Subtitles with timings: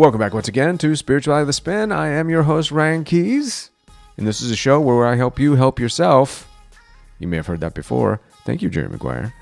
[0.00, 1.92] Welcome back once again to Spirituality of the Spin.
[1.92, 3.68] I am your host, Ryan Keys,
[4.16, 6.50] and this is a show where I help you help yourself.
[7.18, 8.18] You may have heard that before.
[8.46, 9.34] Thank you, Jerry Maguire.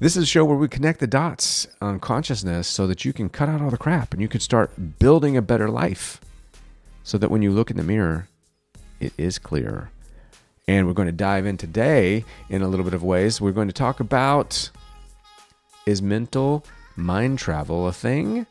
[0.00, 3.28] This is a show where we connect the dots on consciousness so that you can
[3.28, 6.20] cut out all the crap and you can start building a better life
[7.04, 8.26] so that when you look in the mirror,
[8.98, 9.92] it is clear.
[10.66, 13.40] And we're going to dive in today in a little bit of ways.
[13.40, 14.70] We're going to talk about
[15.86, 16.64] is mental
[16.96, 18.48] mind travel a thing?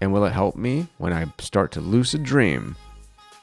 [0.00, 2.76] And will it help me when I start to lucid dream?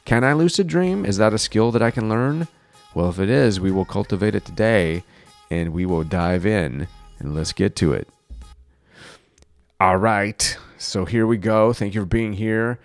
[0.05, 1.05] Can I lucid dream?
[1.05, 2.48] Is that a skill that I can learn?
[2.94, 5.03] Well, if it is, we will cultivate it today
[5.49, 6.88] and we will dive in
[7.20, 8.08] and let's get to it.
[9.80, 10.58] All right.
[10.77, 11.73] So here we go.
[11.73, 12.80] Thank you for being here.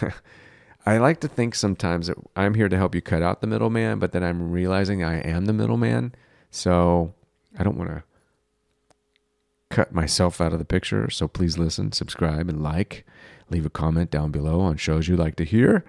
[0.86, 3.98] I like to think sometimes that I'm here to help you cut out the middleman,
[3.98, 6.14] but then I'm realizing I am the middleman.
[6.50, 7.12] So
[7.58, 8.02] I don't want to
[9.70, 11.10] cut myself out of the picture.
[11.10, 13.04] So please listen, subscribe, and like.
[13.50, 15.84] Leave a comment down below on shows you'd like to hear.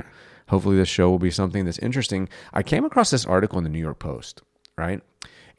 [0.48, 2.28] Hopefully, this show will be something that's interesting.
[2.53, 4.42] I came across this article in the New York Post,
[4.78, 5.02] right?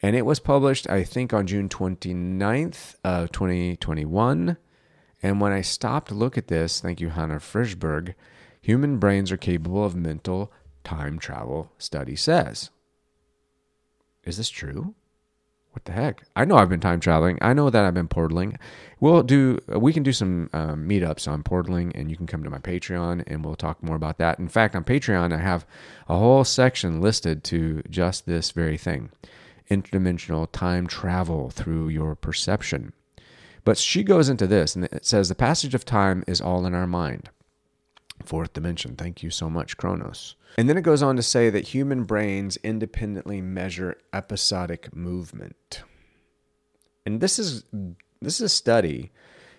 [0.03, 4.57] And it was published, I think, on June 29th of 2021.
[5.23, 8.15] And when I stopped to look at this, thank you, Hannah Frishberg,
[8.61, 10.51] human brains are capable of mental
[10.83, 12.71] time travel, study says.
[14.25, 14.95] Is this true?
[15.73, 16.25] What the heck?
[16.35, 17.39] I know I've been time traveling.
[17.41, 18.57] I know that I've been portaling.
[18.99, 19.61] We'll do.
[19.69, 23.23] We can do some um, meetups on portaling, and you can come to my Patreon,
[23.27, 24.39] and we'll talk more about that.
[24.39, 25.65] In fact, on Patreon, I have
[26.09, 29.11] a whole section listed to just this very thing:
[29.71, 32.93] interdimensional time travel through your perception.
[33.63, 36.75] But she goes into this, and it says the passage of time is all in
[36.75, 37.31] our mind.
[38.25, 38.97] Fourth dimension.
[38.97, 40.35] Thank you so much, Kronos.
[40.59, 45.83] And then it goes on to say that human brains independently measure episodic movement.
[47.07, 47.65] And this is
[48.21, 49.11] this is a study.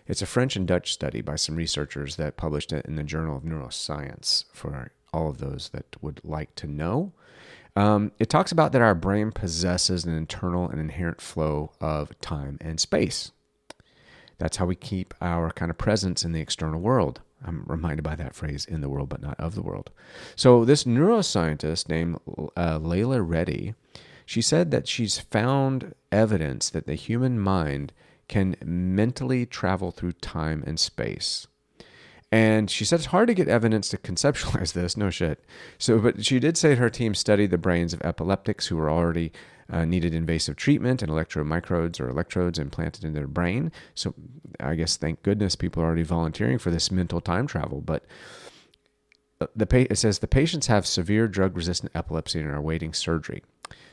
[0.08, 3.38] It's a French and Dutch study by some researchers that published it in the Journal
[3.38, 7.14] of Neuroscience for all of those that would like to know.
[7.76, 12.58] Um, it talks about that our brain possesses an internal and inherent flow of time
[12.60, 13.32] and space.
[14.38, 17.22] That's how we keep our kind of presence in the external world.
[17.46, 19.90] I'm reminded by that phrase in the world, but not of the world.
[20.36, 22.20] So, this neuroscientist named
[22.56, 23.74] uh, Leila Reddy,
[24.26, 27.94] she said that she's found evidence that the human mind
[28.28, 31.48] can mentally travel through time and space.
[32.32, 34.96] And she said it's hard to get evidence to conceptualize this.
[34.96, 35.44] No shit.
[35.78, 39.34] So, but she did say her team studied the brains of epileptics who were already
[39.72, 43.72] uh, needed invasive treatment and electromicrodes or electrodes implanted in their brain.
[43.96, 44.14] So
[44.60, 47.82] I guess thank goodness people are already volunteering for this mental time travel.
[47.82, 48.06] But
[49.40, 53.44] uh, the it says the patients have severe drug resistant epilepsy and are awaiting surgery.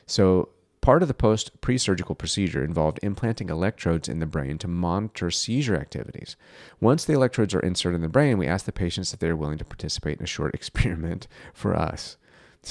[0.06, 0.50] So
[0.80, 5.76] part of the post pre-surgical procedure involved implanting electrodes in the brain to monitor seizure
[5.76, 6.36] activities.
[6.80, 9.36] Once the electrodes are inserted in the brain, we ask the patients if they are
[9.36, 12.16] willing to participate in a short experiment for us.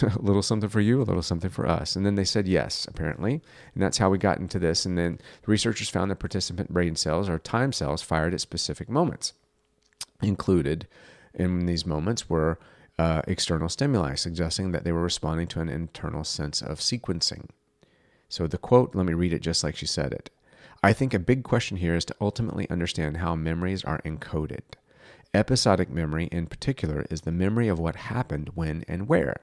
[0.16, 1.96] a little something for you, a little something for us.
[1.96, 3.41] And then they said yes, apparently.
[3.74, 4.85] And that's how we got into this.
[4.85, 8.90] And then the researchers found that participant brain cells or time cells fired at specific
[8.90, 9.34] moments.
[10.22, 10.88] Included
[11.34, 12.59] in these moments were
[12.97, 17.50] uh, external stimuli, suggesting that they were responding to an internal sense of sequencing.
[18.30, 20.30] So the quote, let me read it just like she said it.
[20.84, 24.62] I think a big question here is to ultimately understand how memories are encoded.
[25.34, 29.41] Episodic memory, in particular, is the memory of what happened when and where.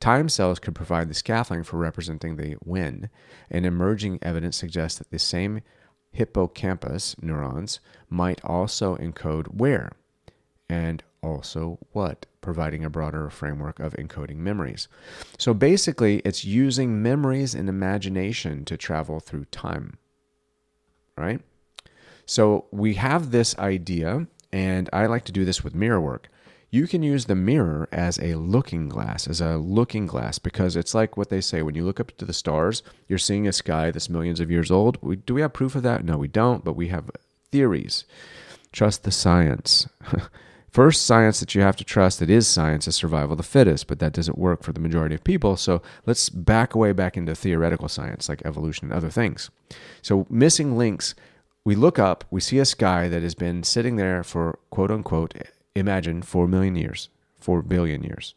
[0.00, 3.08] Time cells could provide the scaffolding for representing the when,
[3.50, 5.60] and emerging evidence suggests that the same
[6.12, 9.92] hippocampus neurons might also encode where
[10.68, 14.88] and also what, providing a broader framework of encoding memories.
[15.38, 19.98] So basically, it's using memories and imagination to travel through time.
[21.16, 21.40] Right?
[22.26, 26.28] So we have this idea, and I like to do this with mirror work
[26.74, 30.92] you can use the mirror as a looking glass, as a looking glass, because it's
[30.92, 33.92] like what they say when you look up to the stars, you're seeing a sky
[33.92, 34.98] that's millions of years old.
[35.00, 36.04] We, do we have proof of that?
[36.04, 37.12] No, we don't, but we have
[37.52, 38.04] theories.
[38.72, 39.86] Trust the science.
[40.68, 43.86] First science that you have to trust that is science is survival of the fittest,
[43.86, 45.56] but that doesn't work for the majority of people.
[45.56, 49.48] So let's back away back into theoretical science like evolution and other things.
[50.02, 51.14] So missing links,
[51.64, 55.36] we look up, we see a sky that has been sitting there for quote unquote
[55.74, 57.08] imagine 4 million years,
[57.40, 58.34] 4 billion years.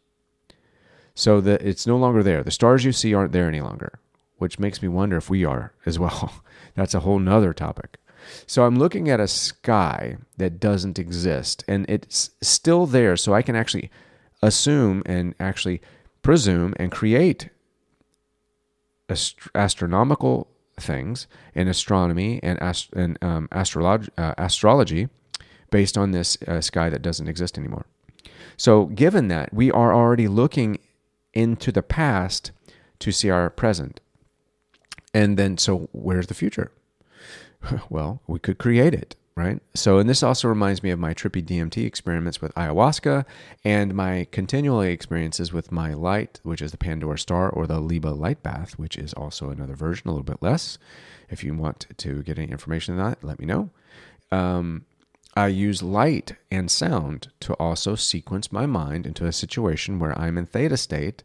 [1.16, 2.44] So that it's no longer there.
[2.44, 4.00] The stars you see aren't there any longer,
[4.38, 6.44] which makes me wonder if we are as well.
[6.76, 7.98] That's a whole nother topic.
[8.46, 13.16] So I'm looking at a sky that doesn't exist and it's still there.
[13.16, 13.90] So I can actually
[14.42, 15.82] assume and actually
[16.22, 17.50] presume and create
[19.10, 20.48] ast- astronomical
[20.80, 21.26] things
[21.56, 25.08] in astronomy and, ast- and um, astrolog- uh, astrology
[25.70, 27.86] based on this uh, sky that doesn't exist anymore.
[28.56, 30.80] So, given that, we are already looking
[31.34, 32.52] into the past
[33.00, 34.00] to see our present.
[35.14, 36.72] And then, so where's the future?
[37.90, 39.60] Well, we could create it, right?
[39.74, 43.26] So, and this also reminds me of my trippy DMT experiments with ayahuasca
[43.66, 48.10] and my continual experiences with my light, which is the Pandora Star or the Liba
[48.10, 50.78] Light Bath, which is also another version, a little bit less.
[51.30, 53.70] If you want to get any information on that, let me know.
[54.32, 54.86] Um,
[55.38, 60.36] I use light and sound to also sequence my mind into a situation where I'm
[60.36, 61.24] in theta state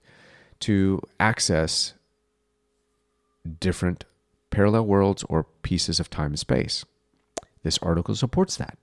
[0.60, 1.94] to access
[3.58, 4.04] different
[4.50, 6.84] parallel worlds or pieces of time and space.
[7.62, 8.76] This article supports that.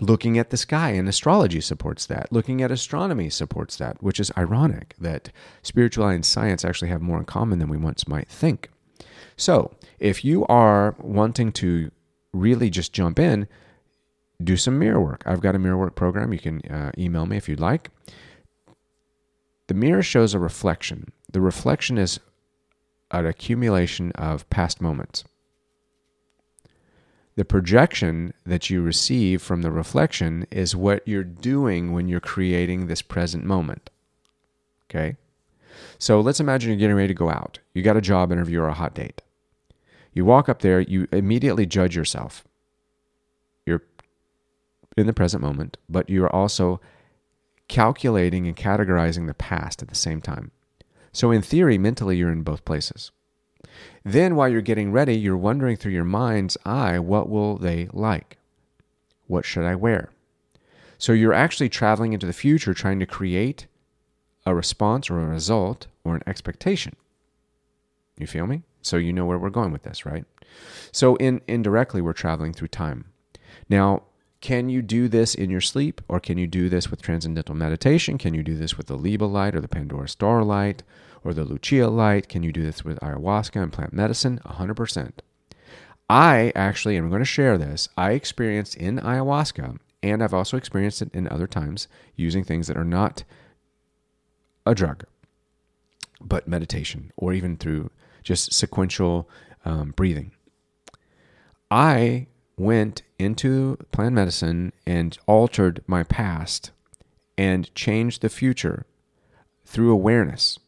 [0.00, 2.32] Looking at the sky and astrology supports that.
[2.32, 5.30] Looking at astronomy supports that, which is ironic that
[5.62, 8.70] spirituality and science actually have more in common than we once might think.
[9.36, 11.92] So, if you are wanting to
[12.32, 13.46] really just jump in,
[14.42, 15.22] do some mirror work.
[15.26, 16.32] I've got a mirror work program.
[16.32, 17.90] You can uh, email me if you'd like.
[19.68, 21.12] The mirror shows a reflection.
[21.30, 22.20] The reflection is
[23.10, 25.24] an accumulation of past moments.
[27.36, 32.86] The projection that you receive from the reflection is what you're doing when you're creating
[32.86, 33.88] this present moment.
[34.90, 35.16] Okay?
[35.98, 37.58] So let's imagine you're getting ready to go out.
[37.72, 39.22] You got a job interview or a hot date.
[40.12, 42.44] You walk up there, you immediately judge yourself.
[44.96, 46.80] In the present moment, but you are also
[47.68, 50.50] calculating and categorizing the past at the same time.
[51.12, 53.10] So, in theory, mentally, you're in both places.
[54.04, 58.38] Then, while you're getting ready, you're wondering through your mind's eye, what will they like?
[59.26, 60.10] What should I wear?
[60.98, 63.66] So, you're actually traveling into the future trying to create
[64.44, 66.96] a response or a result or an expectation.
[68.18, 68.62] You feel me?
[68.82, 70.24] So, you know where we're going with this, right?
[70.92, 73.06] So, in, indirectly, we're traveling through time.
[73.68, 74.02] Now,
[74.42, 78.18] can you do this in your sleep or can you do this with transcendental meditation?
[78.18, 80.82] Can you do this with the Liba light or the Pandora star light
[81.22, 82.28] or the Lucia light?
[82.28, 84.40] Can you do this with ayahuasca and plant medicine?
[84.44, 85.12] 100%.
[86.10, 91.00] I actually, am going to share this, I experienced in ayahuasca and I've also experienced
[91.00, 91.86] it in other times
[92.16, 93.22] using things that are not
[94.66, 95.04] a drug,
[96.20, 97.90] but meditation or even through
[98.24, 99.30] just sequential
[99.64, 100.32] um, breathing.
[101.70, 102.26] I
[102.56, 106.70] went into plant medicine and altered my past
[107.38, 108.86] and changed the future
[109.64, 110.58] through awareness.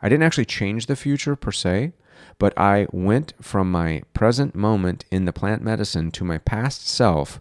[0.00, 1.92] I didn't actually change the future per se,
[2.38, 7.40] but I went from my present moment in the plant medicine to my past self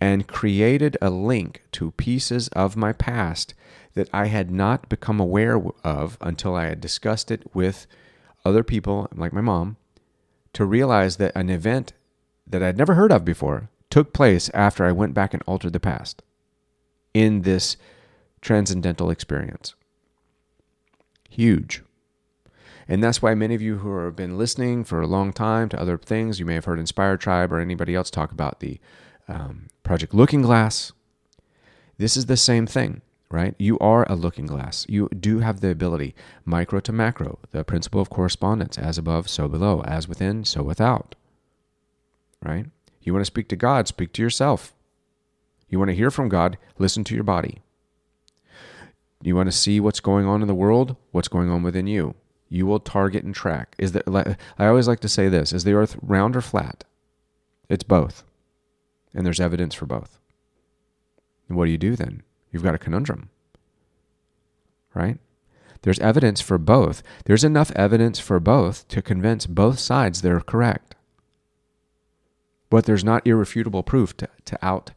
[0.00, 3.54] and created a link to pieces of my past
[3.94, 7.86] that I had not become aware of until I had discussed it with
[8.44, 9.76] other people, like my mom,
[10.52, 11.92] to realize that an event
[12.46, 15.80] that I'd never heard of before took place after I went back and altered the
[15.80, 16.22] past
[17.14, 17.76] in this
[18.40, 19.74] transcendental experience.
[21.30, 21.82] Huge.
[22.88, 25.80] And that's why many of you who have been listening for a long time to
[25.80, 28.78] other things, you may have heard Inspire Tribe or anybody else talk about the
[29.28, 30.92] um, Project Looking Glass.
[31.98, 33.00] This is the same thing,
[33.30, 33.54] right?
[33.58, 34.86] You are a looking glass.
[34.88, 36.14] You do have the ability,
[36.44, 41.16] micro to macro, the principle of correspondence, as above, so below, as within, so without
[42.44, 42.66] right?
[43.02, 44.74] You want to speak to God, speak to yourself.
[45.68, 47.62] You want to hear from God, listen to your body.
[49.22, 52.14] You want to see what's going on in the world, what's going on within you.
[52.48, 53.74] You will target and track.
[53.78, 56.84] Is the I always like to say this, is the earth round or flat?
[57.68, 58.24] It's both.
[59.14, 60.18] And there's evidence for both.
[61.48, 62.22] And what do you do then?
[62.52, 63.30] You've got a conundrum.
[64.94, 65.18] Right?
[65.82, 67.02] There's evidence for both.
[67.24, 70.95] There's enough evidence for both to convince both sides they're correct
[72.70, 74.90] but there's not irrefutable proof to, to out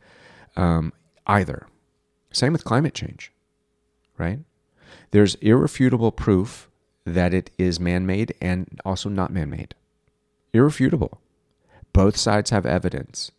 [0.55, 0.93] um,
[1.27, 1.67] either.
[2.31, 3.31] Same with climate change,
[4.17, 4.39] right?
[5.11, 6.69] There's irrefutable proof
[7.05, 9.73] that it is man made and also not man made.
[10.53, 11.19] Irrefutable.
[11.93, 13.31] Both sides have evidence.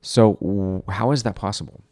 [0.00, 1.82] So, how is that possible?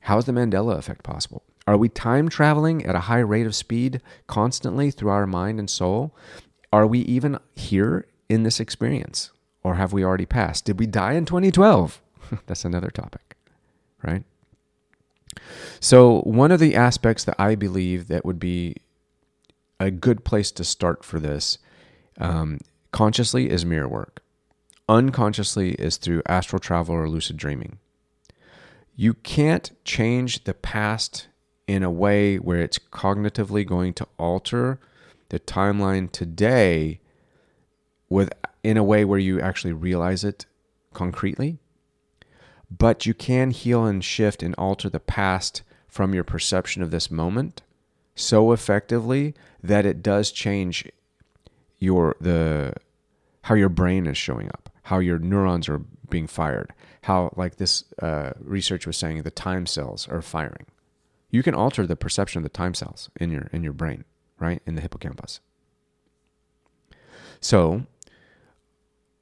[0.00, 1.42] How is the Mandela effect possible?
[1.66, 5.68] Are we time traveling at a high rate of speed constantly through our mind and
[5.68, 6.14] soul?
[6.72, 9.32] Are we even here in this experience?
[9.62, 10.64] Or have we already passed?
[10.64, 12.00] Did we die in 2012?
[12.46, 13.36] That's another topic,
[14.02, 14.24] right?
[15.80, 18.76] So, one of the aspects that I believe that would be
[19.78, 21.58] a good place to start for this
[22.18, 22.58] um,
[22.92, 24.22] consciously is mirror work.
[24.88, 27.78] Unconsciously is through astral travel or lucid dreaming.
[28.96, 31.28] You can't change the past
[31.66, 34.80] in a way where it's cognitively going to alter
[35.28, 37.00] the timeline today
[38.08, 40.46] with in a way where you actually realize it
[40.92, 41.58] concretely.
[42.70, 47.10] but you can heal and shift and alter the past from your perception of this
[47.10, 47.62] moment
[48.14, 50.86] so effectively that it does change
[51.78, 52.74] your the
[53.42, 55.78] how your brain is showing up, how your neurons are
[56.10, 56.72] being fired,
[57.02, 60.66] how like this uh, research was saying the time cells are firing.
[61.30, 64.04] You can alter the perception of the time cells in your in your brain,
[64.38, 65.40] right in the hippocampus.
[67.40, 67.86] So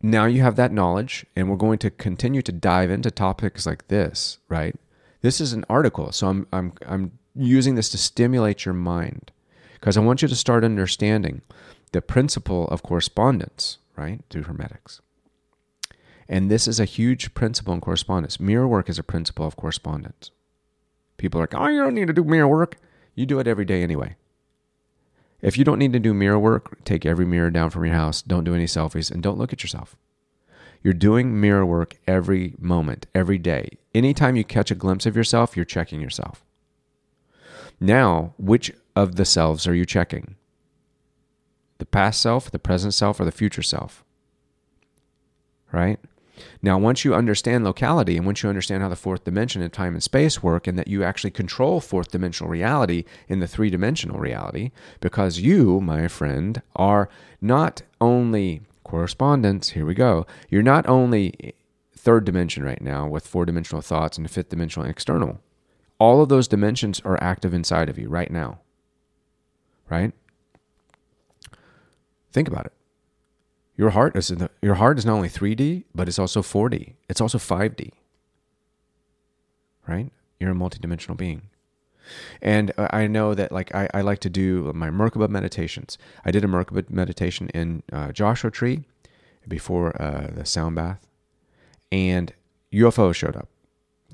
[0.03, 3.89] now you have that knowledge, and we're going to continue to dive into topics like
[3.89, 4.77] this, right?
[5.23, 9.33] This is an article, so I'm I'm I'm using this to stimulate your mind
[9.75, 11.43] because I want you to start understanding
[11.93, 15.01] the principle of correspondence, right, through Hermetics.
[16.29, 18.41] And this is a huge principle in correspondence.
[18.41, 20.31] Mirror work is a principle of correspondence.
[21.17, 22.77] People are like, oh, you don't need to do mirror work.
[23.15, 24.17] You do it every day anyway.
[25.43, 28.23] If you don't need to do mirror work, take every mirror down from your house.
[28.23, 29.97] Don't do any selfies and don't look at yourself.
[30.83, 33.79] You're doing mirror work every moment, every day.
[33.95, 36.45] Anytime you catch a glimpse of yourself, you're checking yourself.
[37.81, 40.37] Now, which of the selves are you checking?
[41.79, 44.05] The past self, the present self, or the future self?
[45.73, 45.99] Right?
[46.63, 49.95] Now, once you understand locality and once you understand how the fourth dimension and time
[49.95, 54.19] and space work, and that you actually control fourth dimensional reality in the three dimensional
[54.19, 57.09] reality, because you, my friend, are
[57.41, 61.55] not only correspondence, here we go, you're not only
[61.95, 65.41] third dimension right now with four dimensional thoughts and fifth dimensional external.
[65.99, 68.61] All of those dimensions are active inside of you right now.
[69.89, 70.13] Right?
[72.33, 72.76] Think about it.
[73.77, 76.95] Your heart is the, your heart is not only 3D, but it's also 4D.
[77.09, 77.91] It's also 5D.
[79.87, 80.11] Right?
[80.41, 81.43] You're a multidimensional being.
[82.41, 85.99] And I know that like I, I like to do my Merkaba meditations.
[86.25, 88.85] I did a Merkaba meditation in uh, Joshua Tree
[89.49, 91.07] before uh, the sound bath,
[91.91, 92.33] and
[92.73, 93.49] UFO showed up.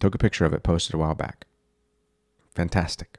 [0.00, 1.46] Took a picture of it, posted a while back.
[2.54, 3.18] Fantastic.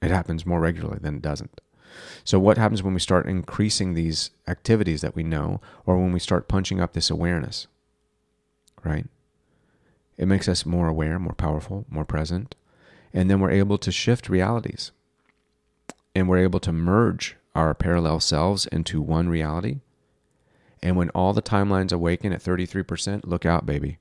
[0.00, 1.60] It happens more regularly than it doesn't.
[2.24, 6.20] So, what happens when we start increasing these activities that we know, or when we
[6.20, 7.66] start punching up this awareness?
[8.84, 9.06] Right?
[10.16, 12.54] It makes us more aware, more powerful, more present.
[13.12, 14.92] And then we're able to shift realities.
[16.14, 19.80] And we're able to merge our parallel selves into one reality.
[20.82, 23.98] And when all the timelines awaken at 33%, look out, baby.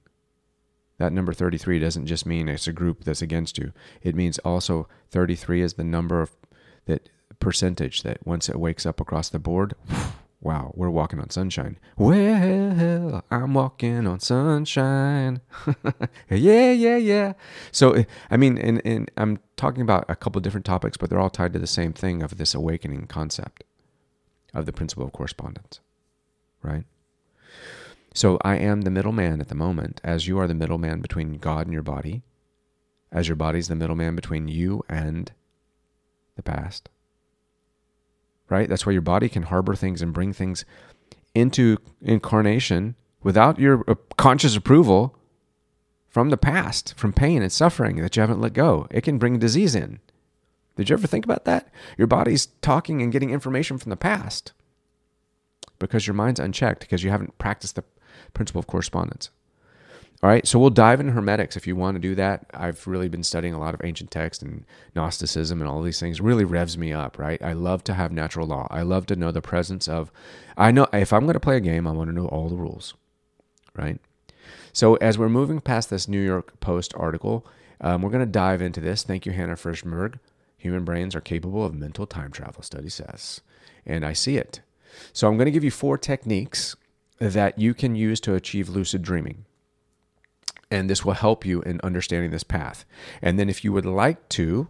[0.98, 3.74] That number 33 doesn't just mean it's a group that's against you.
[4.02, 6.32] It means also 33 is the number of
[6.86, 7.10] that
[7.44, 9.76] percentage that once it wakes up across the board,
[10.42, 11.78] wow, we're walking on sunshine.
[11.98, 15.42] Well, I'm walking on sunshine.
[16.30, 17.34] yeah, yeah, yeah.
[17.72, 21.20] So, eh, I mean, and, and I'm talking about a couple different topics, but they're
[21.20, 23.64] all tied to the same thing of this awakening concept
[24.54, 25.80] of the principle of correspondence,
[26.62, 26.86] right?
[28.14, 31.66] So I am the middleman at the moment, as you are the middleman between God
[31.66, 32.22] and your body,
[33.12, 35.32] as your body's the middleman between you and
[36.36, 36.90] the past
[38.54, 38.70] right?
[38.70, 40.64] That's why your body can harbor things and bring things
[41.34, 45.18] into incarnation without your uh, conscious approval
[46.08, 48.88] from the past, from pain and suffering that you haven't let go.
[48.92, 50.00] It can bring disease in.
[50.76, 51.70] Did you ever think about that?
[51.98, 54.54] Your body's talking and getting information from the past
[55.80, 57.84] because your mind's unchecked because you haven't practiced the
[58.36, 59.32] principle of correspondence.
[60.24, 62.46] All right, so we'll dive into Hermetics if you want to do that.
[62.54, 64.64] I've really been studying a lot of ancient text and
[64.96, 66.20] Gnosticism and all these things.
[66.20, 67.42] It really revs me up, right?
[67.44, 68.70] I love to have natural law.
[68.72, 70.14] I love to know the presence of.
[70.56, 72.56] I know if I'm going to play a game, I want to know all the
[72.56, 72.94] rules,
[73.76, 74.00] right?
[74.72, 77.46] So as we're moving past this New York Post article,
[77.82, 79.04] um, we're going to dive into this.
[79.04, 80.20] Thank you, Hannah Frishberg.
[80.56, 83.42] Human brains are capable of mental time travel, study says.
[83.86, 84.62] And I see it.
[85.12, 86.78] So I'm going to give you four techniques
[87.20, 89.44] that you can use to achieve lucid dreaming
[90.74, 92.84] and this will help you in understanding this path.
[93.22, 94.70] And then if you would like to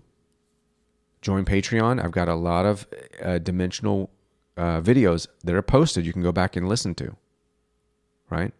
[1.22, 2.86] join Patreon, I've got a lot of
[3.24, 4.10] uh, dimensional
[4.57, 7.15] uh, videos that are posted you can go back and listen to.
[8.29, 8.53] Right?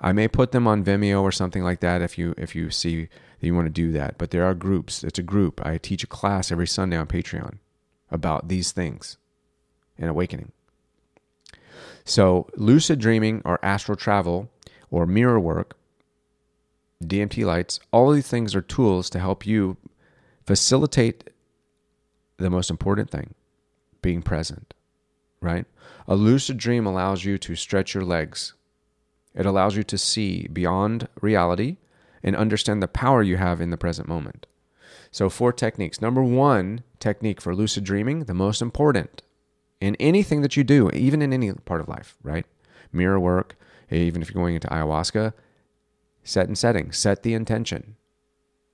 [0.00, 3.02] I may put them on Vimeo or something like that if you if you see
[3.04, 4.16] that you want to do that.
[4.16, 5.04] But there are groups.
[5.04, 5.60] It's a group.
[5.64, 7.58] I teach a class every Sunday on Patreon
[8.10, 9.18] about these things
[9.98, 10.52] and awakening.
[12.04, 14.50] So lucid dreaming or astral travel
[14.90, 15.76] or mirror work
[17.08, 19.76] DMT lights, all these things are tools to help you
[20.46, 21.30] facilitate
[22.36, 23.34] the most important thing
[24.00, 24.74] being present,
[25.40, 25.66] right?
[26.08, 28.54] A lucid dream allows you to stretch your legs,
[29.34, 31.78] it allows you to see beyond reality
[32.22, 34.46] and understand the power you have in the present moment.
[35.10, 36.00] So, four techniques.
[36.00, 39.22] Number one technique for lucid dreaming, the most important
[39.80, 42.46] in anything that you do, even in any part of life, right?
[42.92, 43.56] Mirror work,
[43.90, 45.32] even if you're going into ayahuasca,
[46.24, 46.92] Set and setting.
[46.92, 47.96] Set the intention,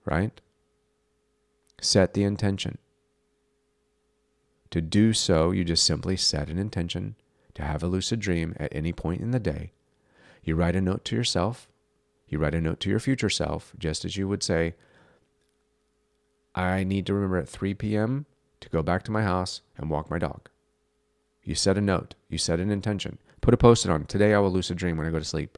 [0.04, 0.40] right?
[1.80, 2.78] Set the intention.
[4.70, 7.14] To do so, you just simply set an intention
[7.54, 9.72] to have a lucid dream at any point in the day.
[10.42, 11.68] You write a note to yourself.
[12.28, 14.74] You write a note to your future self, just as you would say,
[16.54, 18.26] I need to remember at 3 p.m.
[18.60, 20.48] to go back to my house and walk my dog.
[21.42, 23.18] You set a note, you set an intention.
[23.40, 24.04] Put a post it on.
[24.04, 25.56] Today I will lucid dream when I go to sleep.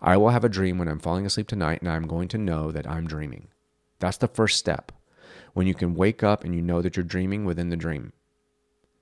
[0.00, 2.72] I will have a dream when I'm falling asleep tonight, and I'm going to know
[2.72, 3.48] that I'm dreaming.
[3.98, 4.92] That's the first step.
[5.54, 8.12] When you can wake up and you know that you're dreaming within the dream.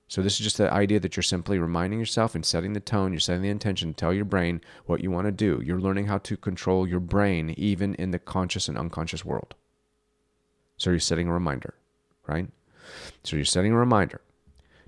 [0.07, 3.13] So, this is just the idea that you're simply reminding yourself and setting the tone,
[3.13, 5.61] you're setting the intention, to tell your brain what you want to do.
[5.63, 9.55] You're learning how to control your brain even in the conscious and unconscious world.
[10.75, 11.75] So, you're setting a reminder,
[12.27, 12.49] right?
[13.23, 14.19] So, you're setting a reminder.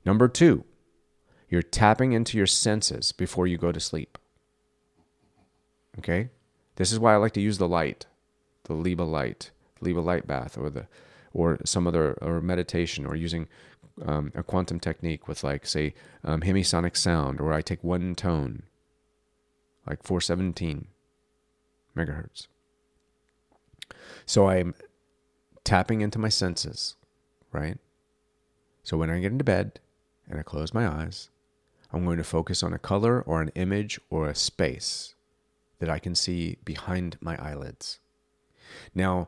[0.05, 0.65] Number two,
[1.47, 4.17] you're tapping into your senses before you go to sleep.
[5.99, 6.29] Okay?
[6.75, 8.07] This is why I like to use the light,
[8.63, 10.87] the Liba light, Liba light bath, or the
[11.33, 13.47] or some other or meditation, or using
[14.05, 18.63] um, a quantum technique with like say um, hemisonic sound, or I take one tone,
[19.87, 20.87] like 417
[21.95, 22.47] megahertz.
[24.25, 24.73] So I'm
[25.63, 26.95] tapping into my senses,
[27.51, 27.77] right?
[28.83, 29.79] So when I get into bed
[30.27, 31.29] and I close my eyes,
[31.91, 35.12] I'm going to focus on a color or an image or a space
[35.83, 37.99] that I can see behind my eyelids.
[38.95, 39.27] Now,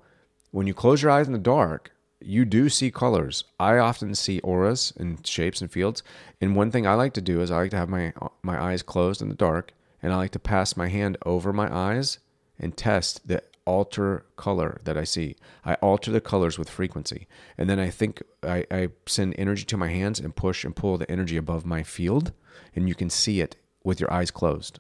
[0.52, 3.44] when you close your eyes in the dark, you do see colors.
[3.60, 6.02] I often see auras and shapes and fields.
[6.40, 8.84] And one thing I like to do is I like to have my my eyes
[8.84, 12.20] closed in the dark and I like to pass my hand over my eyes
[12.58, 15.36] and test the alter color that I see.
[15.66, 17.28] I alter the colors with frequency.
[17.58, 20.98] And then I think I, I send energy to my hands and push and pull
[20.98, 22.32] the energy above my field
[22.74, 24.80] and you can see it with your eyes closed,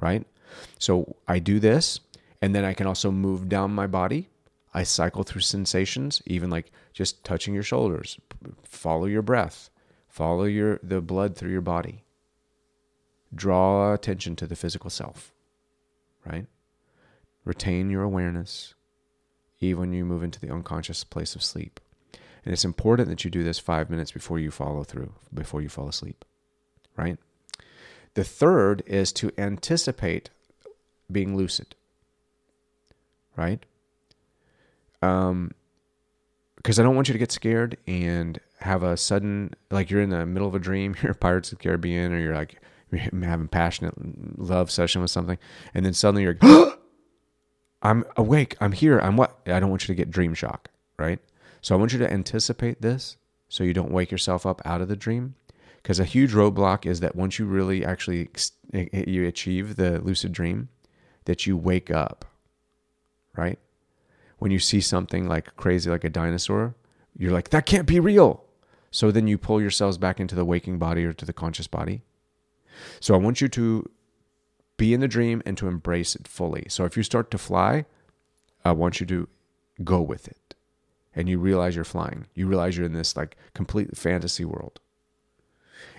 [0.00, 0.26] right?
[0.78, 2.00] So I do this,
[2.40, 4.28] and then I can also move down my body.
[4.74, 8.18] I cycle through sensations, even like just touching your shoulders.
[8.62, 9.70] Follow your breath,
[10.08, 12.04] follow your the blood through your body.
[13.34, 15.32] Draw attention to the physical self,
[16.24, 16.46] right?
[17.44, 18.74] Retain your awareness,
[19.60, 21.80] even when you move into the unconscious place of sleep.
[22.44, 25.68] And it's important that you do this five minutes before you follow through, before you
[25.68, 26.24] fall asleep
[26.98, 27.16] right?
[28.12, 30.28] The third is to anticipate
[31.10, 31.74] being lucid,
[33.36, 33.64] right?
[35.02, 35.52] Um,
[36.56, 40.10] because I don't want you to get scared and have a sudden, like you're in
[40.10, 42.60] the middle of a dream, you're Pirates of the Caribbean, or you're like
[42.92, 43.94] having passionate
[44.38, 45.38] love session with something,
[45.74, 46.38] and then suddenly you're
[47.82, 49.38] I'm awake, I'm here, I'm what?
[49.46, 50.68] I don't want you to get dream shock,
[50.98, 51.20] right?
[51.60, 53.16] So I want you to anticipate this
[53.48, 55.34] so you don't wake yourself up out of the dream
[55.76, 58.28] because a huge roadblock is that once you really actually
[58.72, 60.68] you achieve the lucid dream
[61.28, 62.24] that you wake up
[63.36, 63.58] right?
[64.38, 66.74] When you see something like crazy like a dinosaur
[67.16, 68.44] you're like that can't be real.
[68.90, 72.02] So then you pull yourselves back into the waking body or to the conscious body.
[73.00, 73.88] So i want you to
[74.76, 76.66] be in the dream and to embrace it fully.
[76.68, 77.84] So if you start to fly
[78.64, 79.28] i want you to
[79.84, 80.54] go with it.
[81.14, 82.26] And you realize you're flying.
[82.34, 84.80] You realize you're in this like complete fantasy world.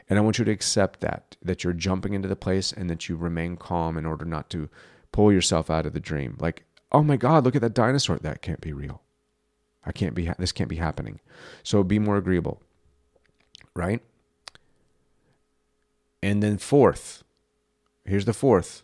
[0.09, 3.07] And I want you to accept that, that you're jumping into the place and that
[3.07, 4.69] you remain calm in order not to
[5.11, 6.37] pull yourself out of the dream.
[6.39, 8.17] Like, oh my God, look at that dinosaur.
[8.17, 9.01] That can't be real.
[9.85, 11.19] I can't be, this can't be happening.
[11.63, 12.61] So be more agreeable,
[13.75, 14.01] right?
[16.21, 17.23] And then, fourth,
[18.05, 18.83] here's the fourth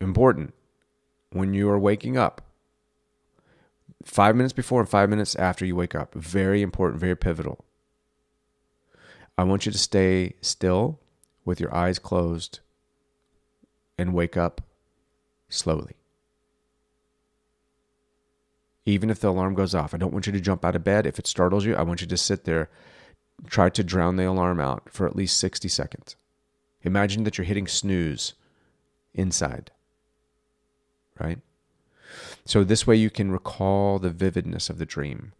[0.00, 0.54] important
[1.30, 2.42] when you are waking up,
[4.04, 7.64] five minutes before and five minutes after you wake up, very important, very pivotal.
[9.36, 11.00] I want you to stay still
[11.44, 12.60] with your eyes closed
[13.98, 14.60] and wake up
[15.52, 15.94] slowly.
[18.84, 21.06] Even if the alarm goes off, I don't want you to jump out of bed.
[21.06, 22.68] If it startles you, I want you to sit there,
[23.46, 26.16] try to drown the alarm out for at least 60 seconds.
[26.82, 28.34] Imagine that you're hitting snooze
[29.14, 29.70] inside,
[31.20, 31.38] right?
[32.44, 35.32] So this way you can recall the vividness of the dream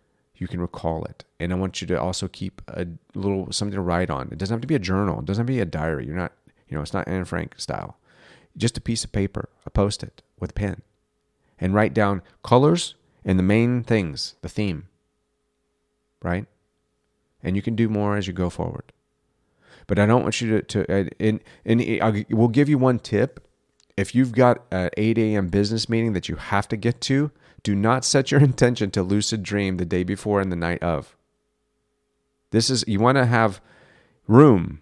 [0.43, 1.25] you can recall it.
[1.41, 4.29] And I want you to also keep a little something to write on.
[4.31, 5.21] It doesn't have to be a journal.
[5.21, 6.05] It doesn't have to be a diary.
[6.05, 6.33] You're not,
[6.69, 7.97] you know, it's not Anne Frank style.
[8.57, 10.83] Just a piece of paper, a post it with a pen,
[11.59, 14.89] and write down colors and the main things, the theme,
[16.23, 16.47] right?
[17.43, 18.93] And you can do more as you go forward.
[19.87, 23.47] But I don't want you to, to and, and I'll, we'll give you one tip.
[23.97, 25.49] If you've got an 8 a.m.
[25.49, 27.31] business meeting that you have to get to,
[27.63, 31.17] do not set your intention to lucid dream the day before and the night of.
[32.51, 33.61] This is, you want to have
[34.27, 34.81] room,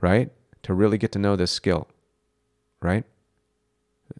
[0.00, 0.30] right?
[0.64, 1.88] To really get to know this skill,
[2.82, 3.04] right?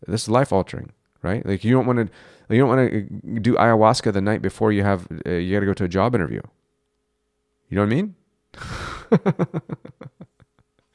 [0.07, 0.93] This is life altering,
[1.23, 1.45] right?
[1.45, 2.09] Like you don't want to
[2.55, 3.03] you don't want to
[3.41, 6.15] do ayahuasca the night before you have uh, you got to go to a job
[6.15, 6.41] interview.
[7.69, 8.15] You know what I mean?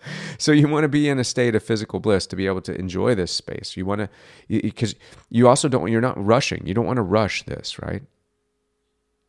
[0.38, 2.74] so you want to be in a state of physical bliss to be able to
[2.76, 3.76] enjoy this space.
[3.76, 4.10] You want to
[4.48, 4.96] because
[5.30, 6.66] you, also don't want you're not rushing.
[6.66, 8.04] You don't want to rush this, right?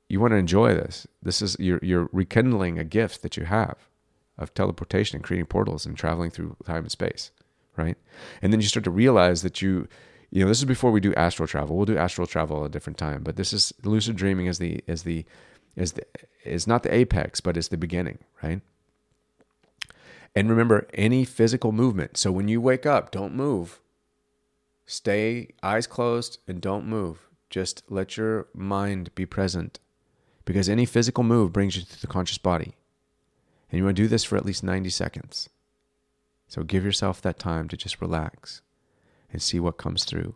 [0.09, 1.07] You want to enjoy this.
[1.23, 3.77] This is you're you're rekindling a gift that you have
[4.39, 7.31] of teleportation and creating portals and traveling through time and space,
[7.77, 7.97] right?
[8.41, 9.89] And then you start to realize that you
[10.31, 11.77] you know this is before we do astral travel.
[11.77, 14.83] We'll do astral travel at a different time, but this is lucid dreaming is the
[14.87, 15.25] is the
[15.77, 16.05] is the
[16.45, 18.61] is not the apex, but it's the beginning, right?
[20.35, 22.17] And remember, any physical movement.
[22.17, 23.81] So when you wake up, don't move.
[24.87, 27.29] Stay eyes closed and don't move.
[27.51, 29.79] Just let your mind be present
[30.45, 32.75] because any physical move brings you to the conscious body.
[33.71, 35.49] And you want to do this for at least 90 seconds.
[36.53, 38.61] So give yourself that time to just relax
[39.33, 40.35] and see what comes through.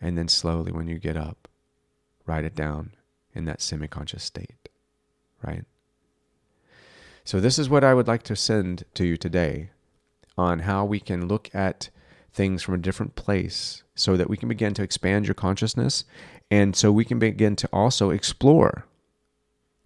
[0.00, 1.46] And then slowly, when you get up,
[2.24, 2.92] write it down
[3.34, 4.70] in that semi conscious state,
[5.42, 5.66] right?
[7.22, 9.72] So, this is what I would like to send to you today
[10.38, 11.90] on how we can look at
[12.32, 16.04] things from a different place so that we can begin to expand your consciousness
[16.50, 18.86] and so we can begin to also explore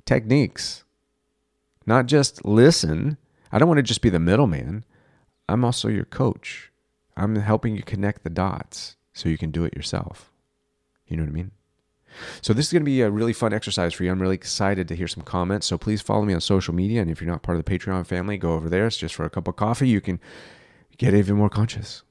[0.06, 0.84] techniques,
[1.86, 3.18] not just listen.
[3.54, 4.84] I don't want to just be the middleman.
[5.48, 6.72] I'm also your coach.
[7.16, 10.32] I'm helping you connect the dots so you can do it yourself.
[11.06, 11.52] You know what I mean?
[12.42, 14.10] So this is going to be a really fun exercise for you.
[14.10, 15.68] I'm really excited to hear some comments.
[15.68, 17.00] So please follow me on social media.
[17.00, 18.88] And if you're not part of the Patreon family, go over there.
[18.88, 19.88] It's just for a cup of coffee.
[19.88, 20.18] You can
[20.98, 22.02] get even more conscious,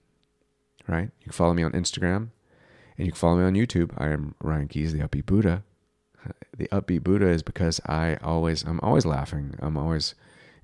[0.88, 1.10] right?
[1.20, 2.30] You can follow me on Instagram
[2.98, 3.92] and you can follow me on YouTube.
[3.98, 5.64] I am Ryan Keys, the Upbeat Buddha.
[6.56, 9.56] The Upbeat Buddha is because I always, I'm always laughing.
[9.60, 10.16] I'm always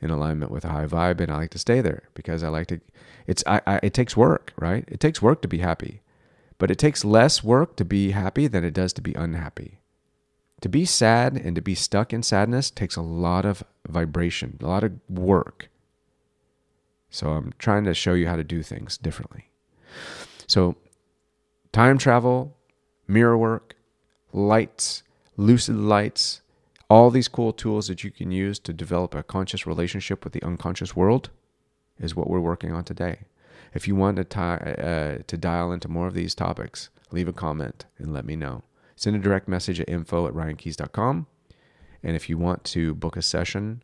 [0.01, 2.67] in alignment with a high vibe and I like to stay there because I like
[2.67, 2.79] to,
[3.27, 4.85] it's, I, I it takes work, right?
[4.87, 6.01] It takes work to be happy.
[6.57, 9.79] But it takes less work to be happy than it does to be unhappy.
[10.61, 14.67] To be sad and to be stuck in sadness takes a lot of vibration, a
[14.67, 15.69] lot of work.
[17.09, 19.49] So I'm trying to show you how to do things differently.
[20.47, 20.75] So,
[21.71, 22.55] time travel,
[23.07, 23.75] mirror work,
[24.33, 25.03] lights,
[25.37, 26.41] lucid lights,
[26.89, 30.43] all these cool tools that you can use to develop a conscious relationship with the
[30.43, 31.29] unconscious world
[31.99, 33.19] is what we're working on today.
[33.73, 37.85] If you want to, uh, to dial into more of these topics, leave a comment
[37.99, 38.63] and let me know.
[38.95, 41.27] Send a direct message at info at ryankeys.com.
[42.01, 43.83] And if you want to book a session,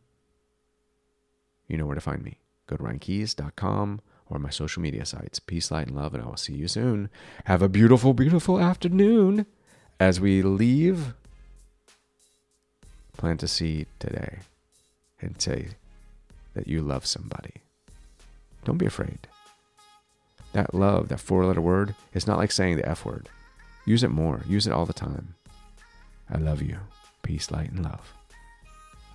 [1.68, 2.40] you know where to find me.
[2.68, 5.40] Go to ryankeys.com or my social media sites.
[5.40, 7.10] Peace, light, and love, and I will see you soon.
[7.46, 9.46] Have a beautiful, beautiful afternoon.
[10.00, 11.14] As we leave,
[13.16, 14.40] plant a seed today
[15.22, 15.70] and say
[16.54, 17.54] that you love somebody.
[18.64, 19.28] Don't be afraid.
[20.54, 23.30] That love, that four letter word, it's not like saying the F word.
[23.86, 24.42] Use it more.
[24.48, 25.36] Use it all the time.
[26.30, 26.78] I love you.
[27.24, 28.14] Peace, light, and love.